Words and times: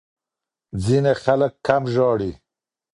ځینې 0.85 1.13
خلک 1.23 1.51
کم 1.67 1.81
ژاړي. 1.93 2.31